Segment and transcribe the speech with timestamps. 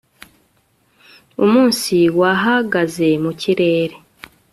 [1.43, 3.95] Umunsi wahagaze mu kirere